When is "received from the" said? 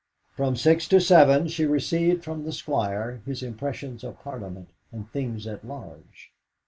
1.67-2.51